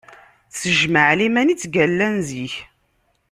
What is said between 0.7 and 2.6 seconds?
jmaɛliman i ttgallan zik.